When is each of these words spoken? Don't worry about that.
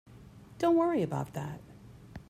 Don't 0.57 0.77
worry 0.77 1.03
about 1.03 1.33
that. 1.33 1.61